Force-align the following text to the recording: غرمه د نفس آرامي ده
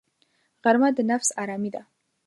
غرمه 0.63 0.89
د 0.97 0.99
نفس 1.11 1.29
آرامي 1.41 1.69
ده 1.75 1.81